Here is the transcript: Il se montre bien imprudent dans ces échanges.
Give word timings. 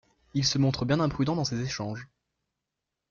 Il 0.33 0.43
se 0.43 0.57
montre 0.57 0.83
bien 0.83 0.99
imprudent 0.99 1.35
dans 1.35 1.45
ces 1.45 1.61
échanges. 1.61 2.07